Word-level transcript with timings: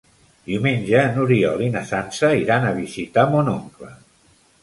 Diumenge 0.51 1.01
n'Oriol 1.17 1.61
i 1.65 1.67
na 1.75 1.83
Sança 1.89 2.31
iran 2.45 2.67
a 2.69 2.73
visitar 2.79 3.27
mon 3.35 3.53
oncle. 3.55 3.93